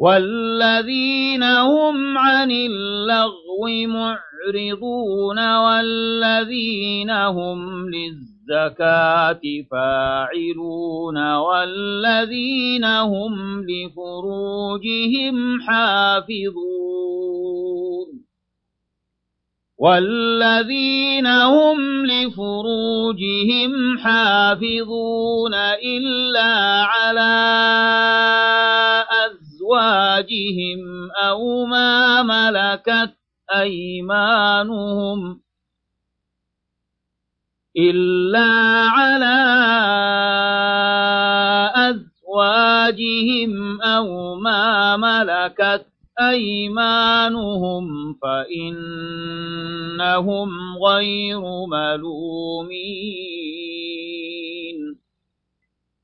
[0.00, 9.40] والذين هم عن اللغو معرضون والذين هم للزكاة
[9.70, 17.20] فاعلون والذين هم لفروجهم حافظون
[19.78, 25.54] والذين هم لفروجهم حافظون
[25.84, 26.52] إلا
[26.84, 28.59] على
[29.70, 33.14] أزواجهم أو ما ملكت
[33.54, 35.40] أيمانهم
[37.76, 38.50] إلا
[38.90, 39.36] على
[41.90, 45.86] أزواجهم أو ما ملكت
[46.20, 48.88] أيمانهم فإنهم
[50.86, 53.20] غير ملومين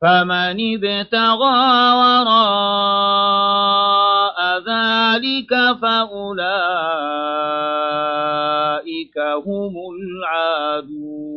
[0.03, 3.17] فمن ابتغى وراء
[4.59, 5.53] ذلك
[5.83, 6.47] فأولئك
[9.47, 11.36] هم العادون.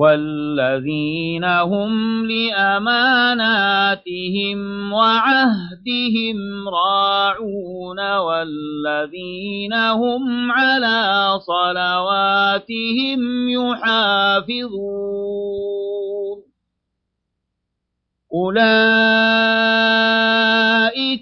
[0.00, 1.92] والذين هم
[2.26, 3.70] لأماناتهم
[4.92, 15.10] وعهدهم راعون والذين هم على صلواتهم يحافظون
[18.34, 18.78] أولئك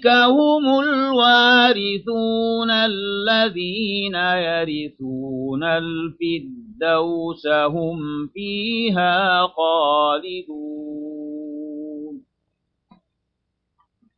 [0.07, 10.89] هم الوارثون الذين يرثون الفردوس الفردوس هم فيها خالدون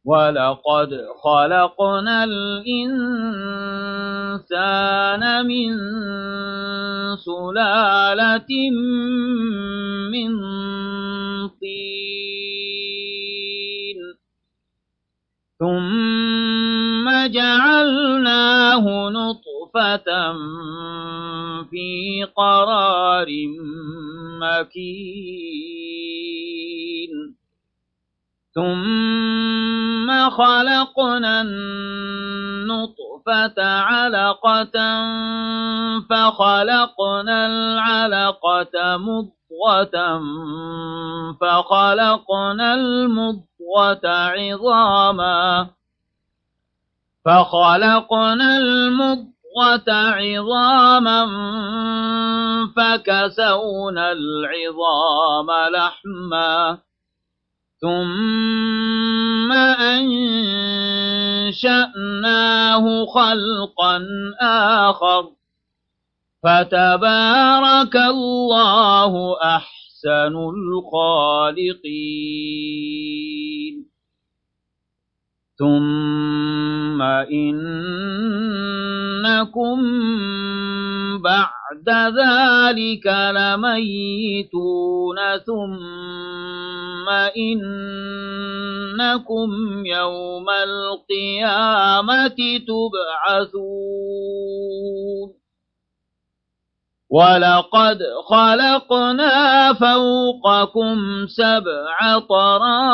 [0.05, 0.89] ولقد
[1.23, 2.75] خلقنا الإنسان
[5.45, 5.77] من
[7.17, 8.69] سلالة
[10.11, 10.31] من
[11.47, 12.01] طين
[15.59, 19.50] ثم جعلناه نطفة
[21.69, 23.27] في قرار
[24.41, 25.81] مكين
[28.55, 32.91] ثم خلقنا النطفة
[33.63, 34.77] علقة
[36.09, 40.21] فخلقنا العلقة مضغة
[41.41, 45.67] فخلقنا المضغة عظاما
[47.25, 49.40] فخلقنا المضغة
[49.89, 51.25] عظاما
[52.75, 56.77] فكسونا العظام لحما
[57.81, 59.51] ثم
[61.51, 64.05] أنشأناه خلقا
[64.41, 65.29] آخر
[66.43, 72.01] فتبارك الله أحسن الخالقين
[75.61, 76.97] ثم
[77.29, 77.77] إنكم
[81.21, 83.05] بعد ذلك
[83.37, 89.49] لميتون ثم إنكم
[89.85, 93.81] يوم القيامة تبعثون
[97.11, 97.99] ولقد
[98.29, 102.85] خلقنا فوقكم سبع طرائق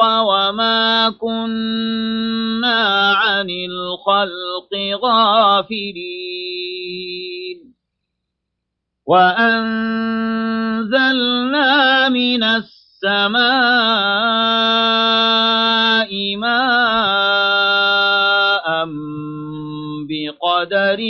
[0.00, 4.72] وما كنا عن الخلق
[5.04, 6.14] غافلين.
[9.06, 9.68] وأنزلنا
[12.08, 13.44] من السماء
[16.36, 16.63] ماء
[20.64, 21.00] بقدر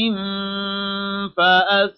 [1.37, 1.89] فأسكناه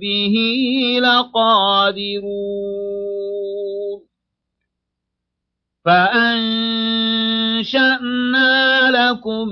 [0.00, 0.34] به
[1.02, 2.46] لقادرون
[7.56, 9.48] فأنشأنا لكم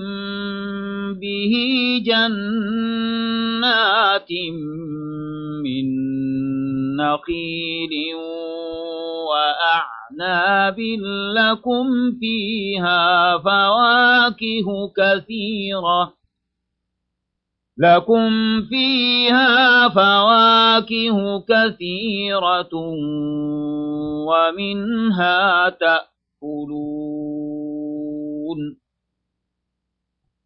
[1.20, 1.52] به
[2.06, 2.30] جنات
[5.64, 5.86] من
[6.96, 7.94] نخيل
[9.74, 10.78] أعناب
[11.36, 11.86] لكم
[12.20, 16.12] فيها فواكه كثيرة
[17.78, 18.30] لكم
[18.68, 22.74] فيها فواكه كثيرة
[24.28, 27.24] ومنها تأكلون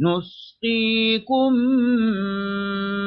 [0.00, 1.52] نسقيكم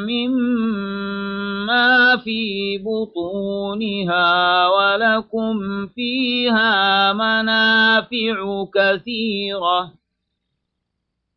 [0.09, 9.93] مما في بطونها ولكم فيها منافع كثيرة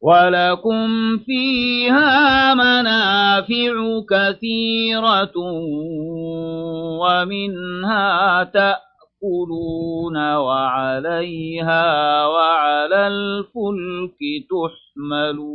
[0.01, 3.75] ولكم فيها منافع
[4.11, 5.37] كثيرة
[7.01, 8.96] ومنها تأكلون
[9.27, 14.19] تأكلون وعليها وعلى الفلك
[14.51, 15.47] تحملون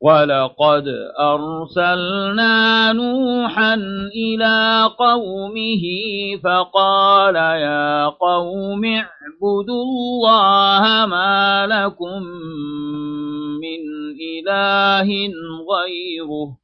[0.00, 0.84] ولقد
[1.20, 3.74] أرسلنا نوحا
[4.14, 5.84] إلى قومه
[6.44, 12.22] فقال يا قوم اعبدوا الله ما لكم
[13.64, 13.80] من
[14.20, 15.08] إله
[15.72, 16.63] غيره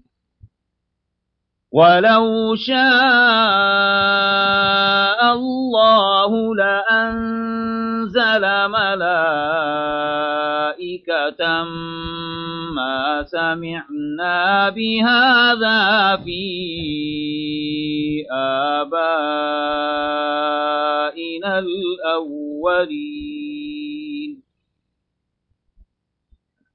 [1.71, 2.81] ولو شاء
[5.33, 10.03] الله لأنزل ملائكة
[12.75, 16.43] ما سمعنا بهذا في
[18.31, 19.11] آبائنا
[21.59, 23.40] الأولين.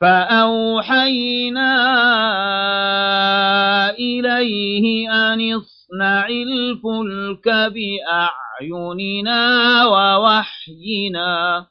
[0.00, 1.70] فأوحينا
[3.90, 9.40] إليه أن اصنع الفلك بأعيننا
[9.86, 11.66] ووحينا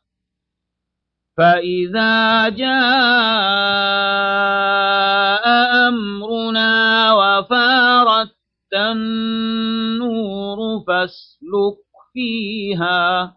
[1.37, 2.77] فإذا جاء
[5.87, 8.35] أمرنا وفارت
[8.73, 10.57] النور
[10.87, 11.77] فاسلك
[12.13, 13.36] فيها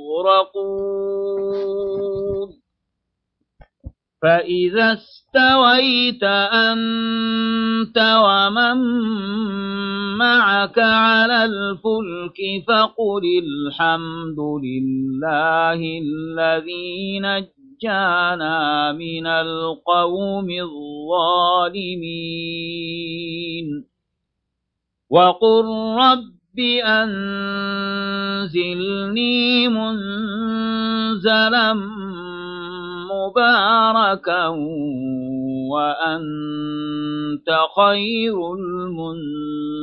[0.21, 1.81] مغرقون
[4.21, 6.23] فإذا استويت
[6.53, 8.77] أنت ومن
[10.17, 12.37] معك على الفلك
[12.67, 21.81] فقل الحمد لله الذي نجانا من القوم الظالمين.
[25.09, 25.65] وقل
[25.97, 27.17] رب بأنزلني
[29.67, 31.73] منزلا
[33.11, 34.47] مباركا
[35.71, 39.81] وأنت خير المنزلين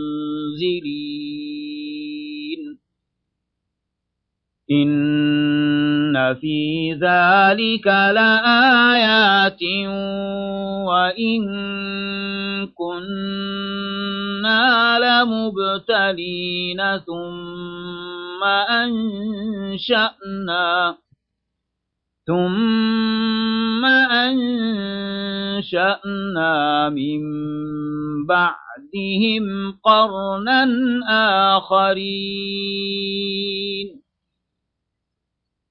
[4.71, 9.63] إن في ذلك لآيات
[10.89, 11.47] وإن
[14.39, 20.67] كنا لمبتلين ثم أنشأنا
[22.27, 23.85] ثم
[25.35, 25.69] أنشأنا
[26.89, 27.21] من
[28.27, 30.65] بعدهم قرنا
[31.57, 33.09] آخرين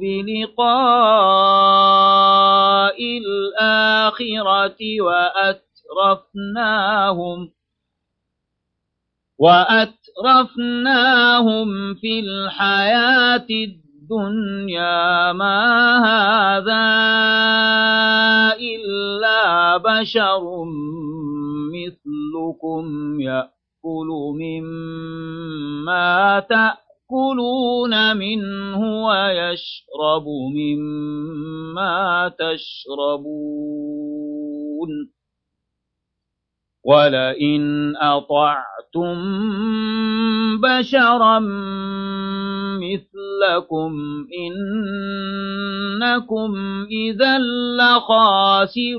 [0.00, 0.68] بلقاء
[3.18, 4.80] الآخرة
[5.98, 7.50] وأترفناهم
[9.38, 10.88] وأترفناهم
[11.94, 16.86] في الحياة الدنيا ما هذا
[18.60, 20.64] إلا بشر
[21.74, 22.84] مثلكم
[23.20, 24.08] يأكل
[24.40, 26.08] مما
[27.08, 30.24] تأكلون منه ويشرب
[30.54, 33.28] مما تشربون.
[36.84, 39.16] ولئن أطعتم
[40.60, 41.38] بشرا
[42.80, 43.92] مثلكم
[46.08, 46.54] إنكم
[46.90, 47.38] إذا
[47.78, 48.98] لخاسرون.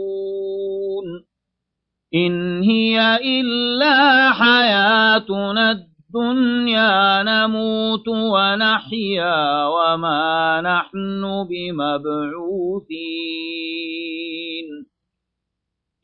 [2.15, 12.51] إن هي إلا حياتنا الدنيا نموت ونحيا وما نحن بمبعوثين.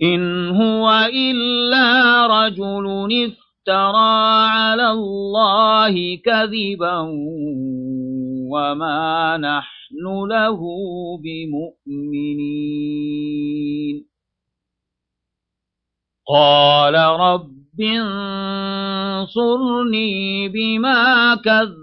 [0.03, 2.85] إن هو إلا رجل
[3.25, 6.99] افترى على الله كذبا
[8.51, 10.59] وما نحن له
[11.23, 12.77] بمؤمنين.
[16.29, 17.81] قال رب
[19.22, 21.77] انصرني بما كذبون.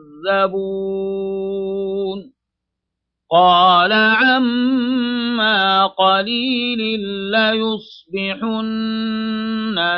[3.31, 8.75] قال عما قليل ليصبحن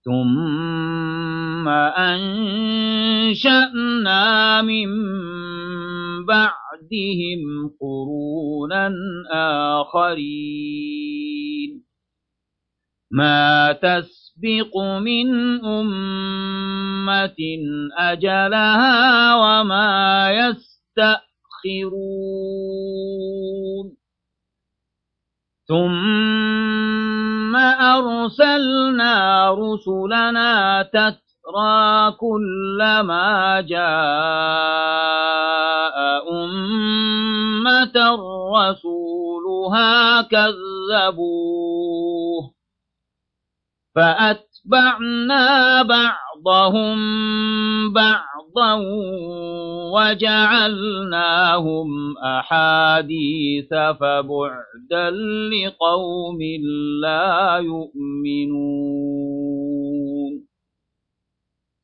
[0.05, 1.69] ثم
[2.09, 4.23] أنشأنا
[4.63, 4.89] من
[6.25, 7.41] بعدهم
[7.81, 8.93] قرونا
[9.81, 11.71] آخرين.
[13.11, 13.73] ما
[14.35, 15.29] تسبق من
[15.65, 17.37] أمة
[17.99, 21.25] أجلها وما يستأخرون
[25.69, 33.85] ثم أرسلنا رسلنا تترى كلما جاء
[36.33, 37.97] أمة
[38.57, 41.64] رسولها كذبوه
[43.95, 46.99] فأتبعنا بعضهم
[47.93, 48.75] بعضا
[49.95, 55.11] وجعلناهم أحاديث فبعدا
[55.51, 56.39] لقوم
[57.03, 59.24] لا يؤمنون.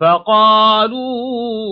[0.00, 1.62] فقالوا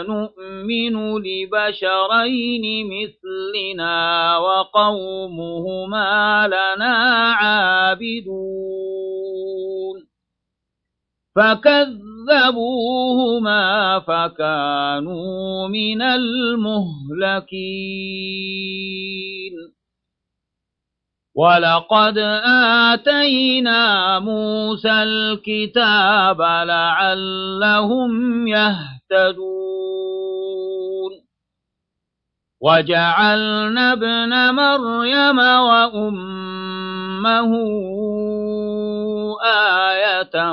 [0.00, 6.12] أنؤمن لبشرين مثلنا وقومهما
[6.46, 6.94] لنا
[7.32, 8.52] عابدون.
[11.36, 12.38] فكذبوهما
[13.98, 17.32] فكانوا من المهلكين.
[21.34, 22.18] ولقد
[22.92, 28.92] آتينا موسى الكتاب لعلهم يهتدون
[32.60, 37.52] وجعلنا ابن مريم وأمه
[39.44, 40.52] آية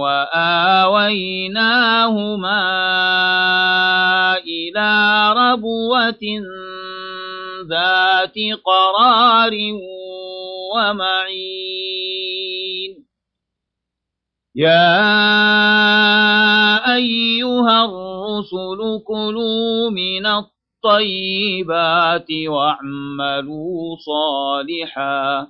[0.00, 1.60] وآويناهما
[4.38, 4.90] إلى
[5.32, 6.20] ربوة
[7.70, 8.34] ذات
[8.64, 9.52] قرار
[10.74, 12.30] ومعين.
[14.54, 14.94] يا
[16.94, 25.46] أيها الرسل كلوا من الطيبات واعملوا صالحا.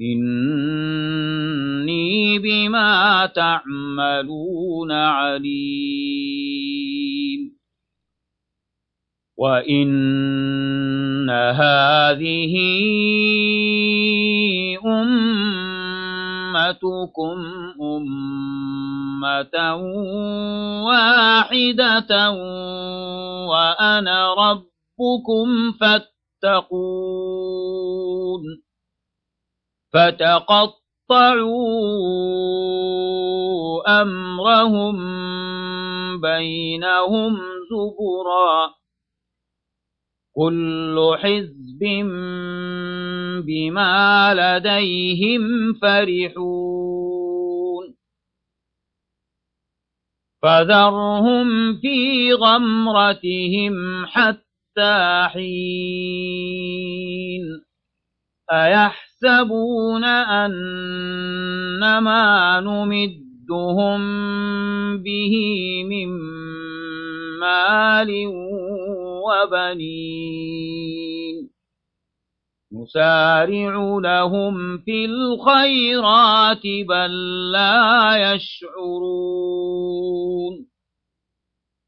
[0.00, 6.95] إني بما تعملون عليم.
[9.36, 12.54] وإن هذه
[16.56, 17.38] أمتكم
[17.80, 19.56] أمة
[20.86, 22.30] واحدة
[23.50, 26.96] وأنا ربكم فاتقون
[29.92, 30.82] فتقطعوا
[34.02, 34.96] أمرهم
[36.20, 37.36] بينهم
[37.70, 38.76] زبرا
[40.36, 41.80] كل حزب
[43.46, 47.16] بما لديهم فرحون
[50.42, 55.46] فذرهم في غمرتهم حتى حين
[58.52, 64.02] أيحسبون أن ما نمدهم
[65.02, 65.34] به
[65.90, 66.08] من
[67.40, 68.10] مال
[69.26, 70.86] وبنين.
[72.72, 77.12] نسارع لهم في الخيرات بل
[77.52, 79.86] لا يشعرون.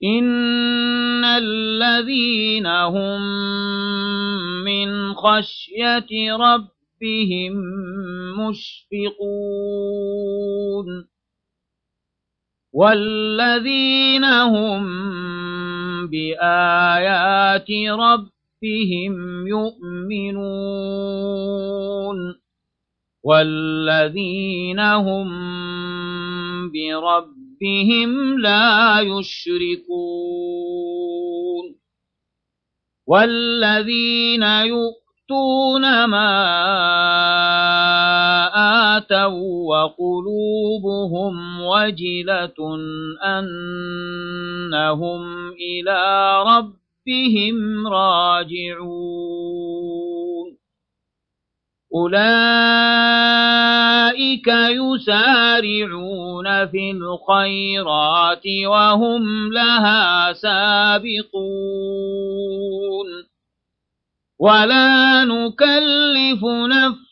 [0.05, 3.21] إن الذين هم
[4.65, 7.53] من خشية ربهم
[8.39, 8.79] مشفقون.
[12.73, 14.87] والذين هم
[16.07, 20.79] بآيات ربهم يؤمنون
[23.25, 25.29] والذين هم
[26.73, 30.49] بربهم لا يشركون
[33.07, 36.29] والذين يؤتون ما
[38.97, 42.59] آتوا وقلوبهم وجلة
[43.25, 45.23] أنهم
[45.53, 46.03] إلى
[46.43, 49.29] ربهم راجعون
[51.95, 52.79] أولئك
[54.69, 61.49] يسارعون في الخيرات وهم لها سابقون
[64.41, 67.08] ولا نكلف نفسا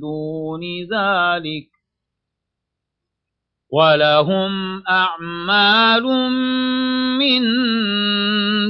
[0.00, 0.60] دون
[0.92, 1.70] ذلك
[3.72, 6.02] ولهم أعمال
[7.18, 7.42] من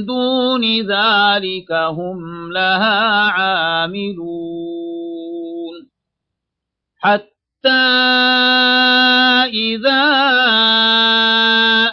[0.05, 4.61] دون ذلك هم لها عاملون
[6.97, 7.69] حتى
[9.53, 10.03] إذا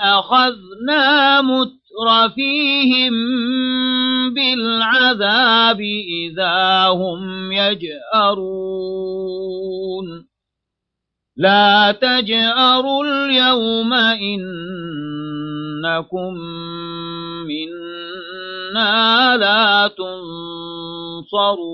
[0.02, 3.14] أخذنا مترفيهم
[4.48, 5.80] بالعذاب
[6.24, 8.68] إذا هم يجأرون.
[11.36, 14.44] لا تجأروا اليوم إنكم
[17.48, 21.68] منا لا تنصرون.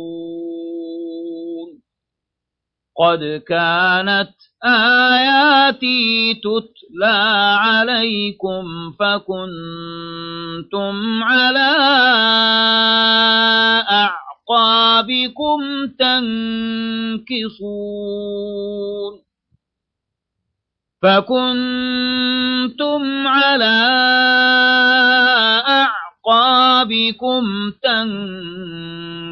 [2.96, 4.34] قد كانت
[4.64, 7.16] آياتي تتلى
[7.58, 8.64] عليكم
[9.00, 11.70] فكنتم على
[13.90, 15.60] أعقابكم
[15.98, 17.54] تنكصون
[21.02, 23.74] فكنتم على
[26.26, 27.44] أعقابكم
[27.82, 29.22] تنكصون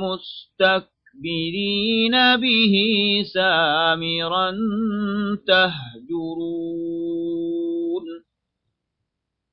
[0.00, 1.56] مستكبرين به
[3.34, 4.50] سامرا
[5.46, 6.94] تهجرون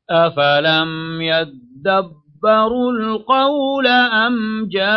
[0.09, 4.91] أفلم يدبروا القول أم جاءهم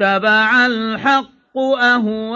[0.00, 2.32] اتبع الحق أهواءهم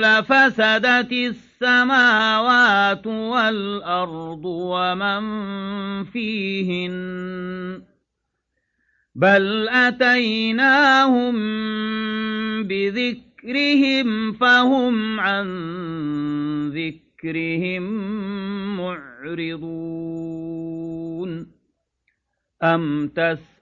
[0.00, 5.24] لفسدت السماوات والأرض ومن
[6.04, 7.82] فيهن
[9.14, 11.34] بل أتيناهم
[12.62, 15.48] بذكر ذكرهم فهم عن
[16.70, 17.82] ذكرهم
[18.76, 19.66] معرضون
[22.62, 23.08] أم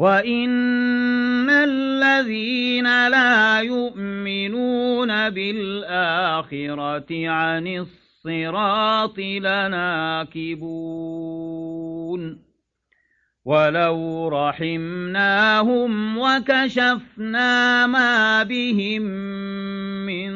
[0.00, 10.70] وإن الذين لا يؤمنون بالآخرة عن الصراط لناكبون
[13.44, 19.02] ولو رحمناهم وكشفنا ما بهم
[20.06, 20.32] من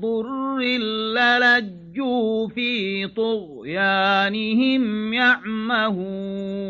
[0.00, 6.62] ضر للجوا في طغيانهم يعمهون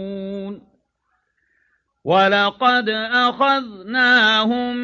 [2.04, 2.88] ولقد
[3.28, 4.74] أخذناهم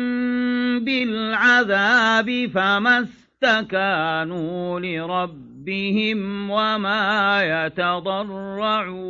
[0.85, 3.09] بالعذاب فما
[3.43, 9.09] استكانوا لربهم وما يتضرعون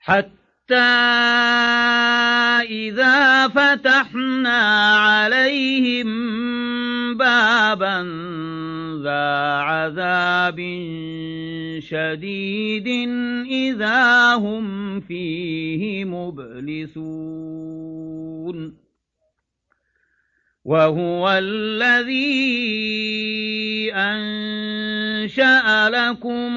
[0.00, 0.45] حتى
[2.62, 4.58] إذا فتحنا
[4.96, 6.06] عليهم
[7.16, 8.02] بابا
[9.02, 10.58] ذا عذاب
[11.78, 12.88] شديد
[13.46, 17.46] إذا هم فيه مبلسون.
[20.64, 22.56] وهو الذي
[23.94, 26.56] أنشأ لكم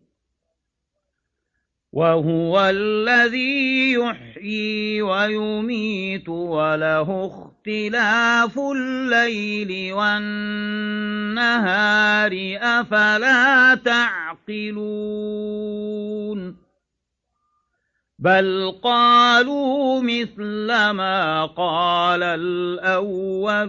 [1.93, 11.41] وهو الذي يحيي ويميت وله اختلاف الليل والنهار
[12.61, 15.31] أفلا تعقلون
[18.19, 23.61] بل قالوا مثل ما قال الأولون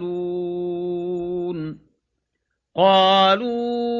[2.77, 3.93] قالوا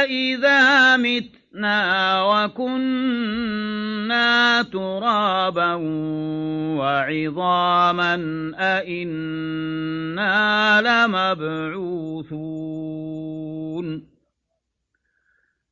[0.00, 3.42] أئذا مت مِتْنَا وَكُنَّا
[4.62, 5.74] تُرَابًا
[6.78, 8.14] وَعِظَامًا
[8.58, 10.30] أَإِنَّا
[10.82, 11.90] لَمَبْعُوثُونَ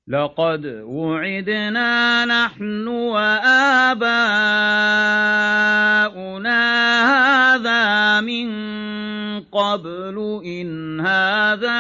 [0.08, 4.18] لقد وعدنا نحن وآباؤنا
[7.54, 8.48] هذا من
[9.40, 11.78] قبل إن هذا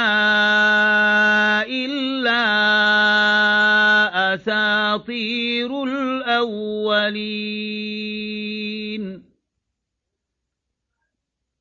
[4.98, 6.58] أساطير الأولين.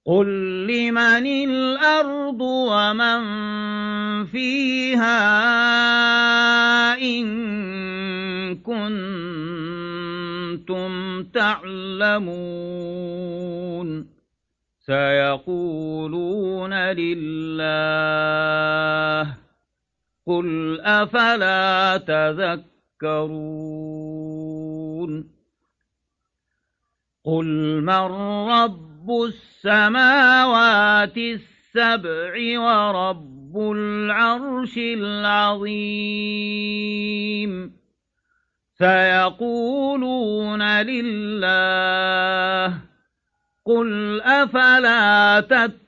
[0.05, 0.27] قل
[0.67, 3.19] لمن الأرض ومن
[4.25, 5.17] فيها
[7.01, 7.27] إن
[8.55, 10.03] كنتم
[11.23, 12.47] تعلمون.
[14.85, 17.77] سيقولون لله
[20.27, 22.76] قل أفلا تذكرون
[27.25, 28.11] قل من
[28.49, 36.07] رب السماوات السبع ورب العرش العظيم
[38.77, 42.73] سيقولون لله
[43.65, 45.87] قل أفلا تتقون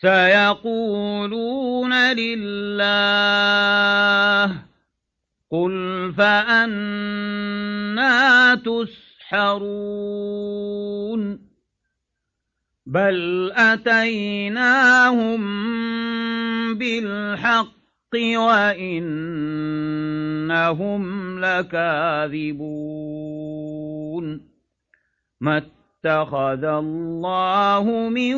[0.00, 2.80] سيقولون لله
[5.50, 5.74] قل
[6.18, 7.64] فأنا
[8.54, 9.90] تسحرون
[12.86, 15.40] بل أتيناهم
[16.74, 17.70] بالحق
[18.14, 19.40] وإنهم
[21.44, 22.90] لكاذبون.
[26.04, 28.34] اتخذ الله من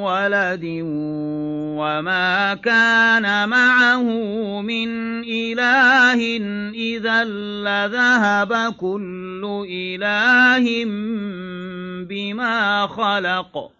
[0.00, 0.64] ولد
[1.76, 4.02] وما كان معه
[4.60, 4.88] من
[5.24, 6.20] إله
[6.74, 7.24] إذا
[7.64, 10.84] لذهب كل إله
[12.08, 13.79] بما خلق.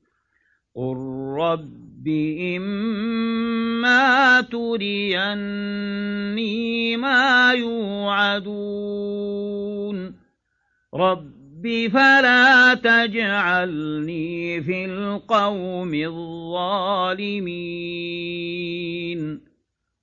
[0.75, 0.97] قل
[1.37, 2.07] رب
[2.57, 5.71] إما تريني
[6.97, 8.81] ما يوعدون
[10.93, 17.41] رب فلا تجعلني في القوم الظالمين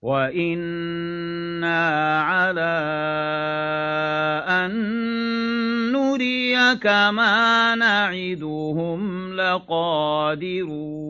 [0.03, 1.81] وإنا
[2.23, 2.79] على
[4.49, 4.73] أن
[5.93, 11.09] نريك ما نعدهم لقادرون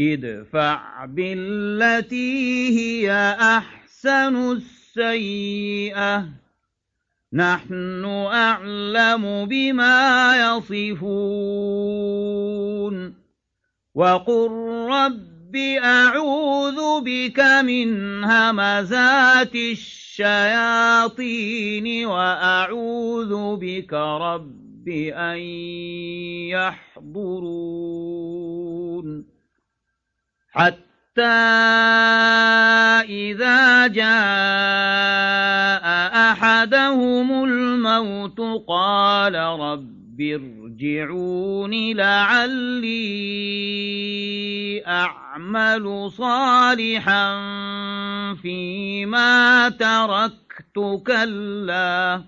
[0.00, 6.28] ادفع بالتي هي أحسن السيئة
[7.32, 11.26] نحن أعلم بما يصفون
[13.94, 14.50] وقل
[14.90, 15.35] رب
[15.84, 20.86] أعوذ بك من همزات الشياطين
[22.06, 25.38] وأعوذ بك رب أن
[26.50, 27.66] يحضرون.
[30.52, 31.22] حتى
[33.08, 34.06] إذا جاء
[36.32, 40.20] أحدهم الموت قال رب
[40.76, 42.86] ارجعون لعلي
[44.86, 47.26] أعمل صالحا
[48.42, 52.22] فيما تركت كلا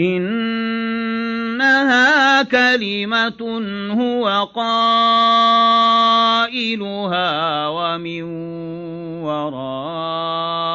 [0.00, 1.72] إنها
[2.42, 3.42] كلمة
[3.92, 5.28] هو قائلها
[7.68, 8.22] ومن
[9.22, 10.68] ورائهم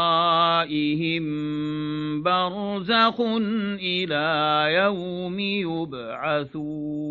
[2.24, 3.22] برزخ
[3.80, 7.04] إلى يوم يبعثون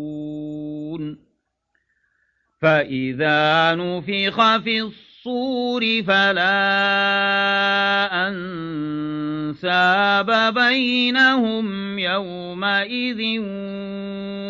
[2.61, 6.53] فإذا نفخ في الصور فلا
[9.63, 13.39] أنساب بينهم يومئذ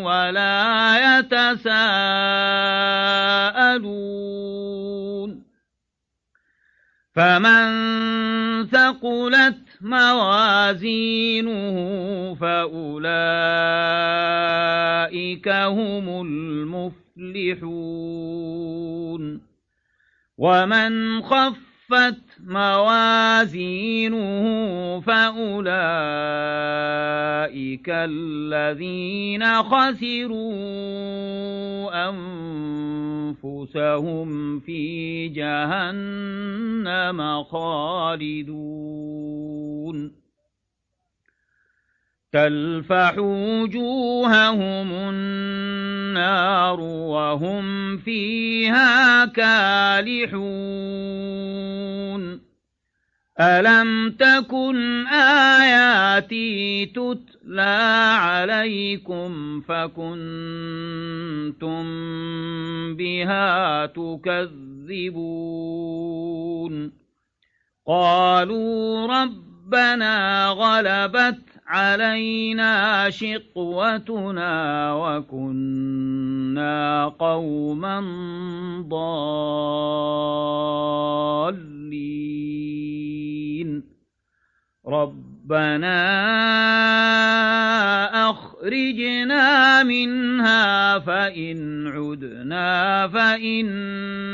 [0.04, 1.94] ولا يتساءلون
[7.16, 7.64] فمن
[8.68, 11.76] ثقلت موازينه
[12.36, 13.08] فأولئك
[15.48, 17.64] هم المفلحون.
[20.38, 21.22] ومن
[21.94, 24.46] خفت موازينه
[25.00, 25.70] فأولئك
[27.90, 30.64] الذين خسروا
[33.44, 39.04] أنفسهم في جهنم خالدون.
[42.34, 45.83] تلفح وجوههم النار
[46.18, 50.34] النار وهم فيها كالحون.
[53.40, 60.14] ألم تكن آياتي تتلى عليكم فكنتم
[62.96, 65.34] بها تكذبون؟
[67.88, 69.08] قالوا
[69.64, 76.76] ربنا غلبت علينا شقوتنا وكنا
[77.20, 78.00] قوما
[78.90, 79.24] ضالين.
[84.88, 86.00] ربنا
[88.30, 94.34] أخرجنا منها فإن عدنا فإنا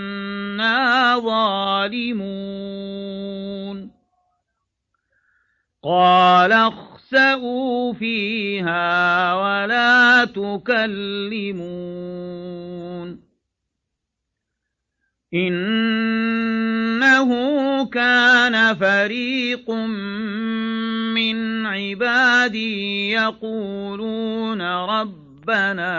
[1.20, 2.40] ظالمون.
[5.84, 11.60] قال اخسأوا فيها ولا تكلمون.
[15.34, 17.30] إنه
[17.86, 19.72] كان فريق
[21.16, 25.96] من عبادي يقولون ربنا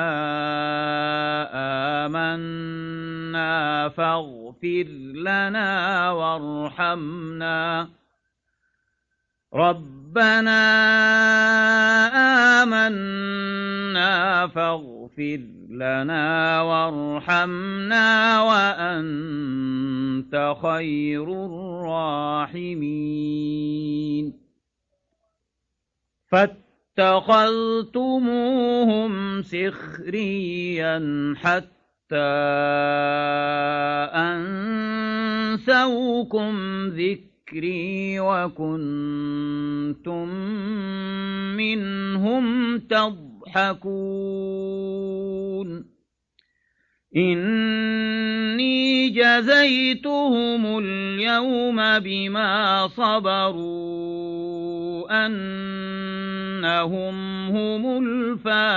[2.07, 8.00] آمنا فاغفر لنا وارحمنا.
[9.55, 10.63] ربنا
[12.63, 18.95] آمنا فاغفر لنا وارحمنا وأنت
[20.63, 22.81] خير الراحمين
[26.29, 27.83] فاتخذتموهم
[29.43, 32.17] سخريا حتى
[35.51, 40.29] أنسوكم ذكر ذكري وكنتم
[41.57, 43.81] منهم تضحكون.
[47.17, 53.67] إني جزيتهم اليوم بما صبروا
[55.27, 57.17] أنهم
[57.57, 58.71] هم الفائزون.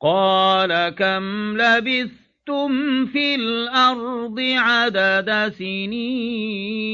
[0.00, 6.88] قال كم لبثت لبثتم في الأرض عدد سنين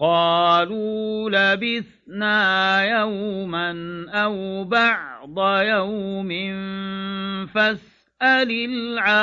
[0.00, 3.70] قالوا لبثنا يوما
[4.10, 6.28] أو بعض يوم
[7.46, 9.16] فاسأل العادين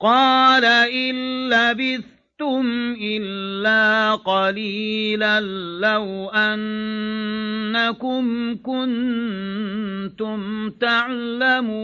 [0.00, 2.13] قال إن لبثت
[2.44, 5.40] لبثتم إلا قليلا
[5.80, 8.24] لو أنكم
[8.62, 11.74] كنتم تعلمون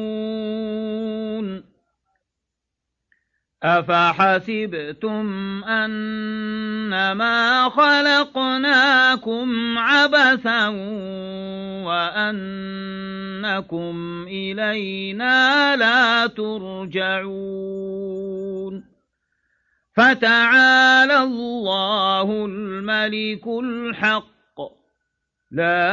[3.63, 5.27] أفحسبتم
[5.65, 10.69] أنما خلقناكم عبثا
[11.85, 13.97] وأنكم
[14.29, 17.31] إلينا لا ترجعون
[20.01, 24.61] فتعالى الله الملك الحق.
[25.51, 25.91] لا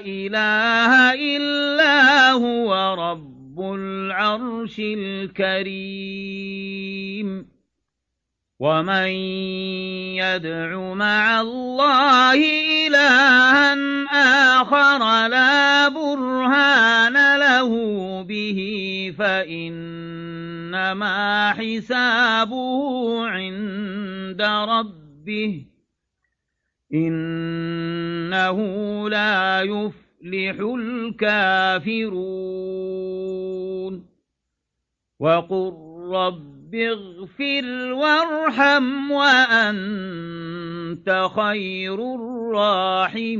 [0.00, 5.92] إله إلا هو رب العرش الكريم.
[8.62, 9.10] ومن
[10.22, 12.38] يدع مع الله
[12.86, 13.74] إلها
[14.62, 17.72] آخر لا برهان له
[18.22, 18.60] به
[19.18, 20.30] فإنما
[21.52, 25.64] حسابه عند ربه
[26.94, 28.58] إنه
[29.08, 32.12] لا يفلح الكافرون
[35.20, 35.72] وقل
[36.12, 39.68] رب رب اغفر وارحم وأنت
[41.36, 43.32] خير الراحمين.